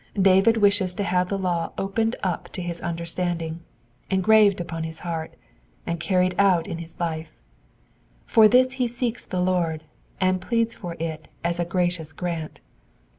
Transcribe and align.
David 0.19 0.57
wishes 0.57 0.95
to 0.95 1.03
have 1.03 1.29
the 1.29 1.37
law 1.37 1.73
opened 1.77 2.15
up 2.23 2.49
to 2.53 2.61
his 2.63 2.81
understanding, 2.81 3.59
engraved 4.09 4.59
upon 4.59 4.81
his 4.83 5.01
heart, 5.01 5.35
and 5.85 5.99
carried 5.99 6.33
out 6.39 6.65
in 6.65 6.79
his 6.79 6.99
life; 6.99 7.35
for 8.25 8.47
this 8.47 8.73
he 8.81 8.87
seeks 8.87 9.27
the 9.27 9.41
Lord, 9.41 9.83
and 10.19 10.41
pleads 10.41 10.73
for 10.73 10.95
it 10.97 11.27
as 11.43 11.59
a 11.59 11.65
gracious 11.65 12.13
grant. 12.13 12.61